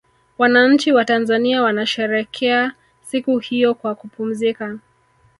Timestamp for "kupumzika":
3.95-4.77